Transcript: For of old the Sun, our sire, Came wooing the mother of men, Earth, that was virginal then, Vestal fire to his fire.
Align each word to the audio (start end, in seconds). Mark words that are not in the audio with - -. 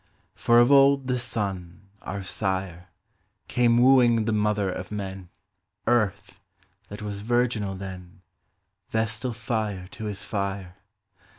For 0.33 0.57
of 0.57 0.71
old 0.71 1.05
the 1.05 1.19
Sun, 1.19 1.83
our 2.01 2.23
sire, 2.23 2.87
Came 3.47 3.77
wooing 3.77 4.25
the 4.25 4.33
mother 4.33 4.71
of 4.71 4.91
men, 4.91 5.29
Earth, 5.85 6.39
that 6.89 7.03
was 7.03 7.21
virginal 7.21 7.75
then, 7.75 8.23
Vestal 8.89 9.31
fire 9.33 9.87
to 9.91 10.05
his 10.05 10.23
fire. 10.23 10.77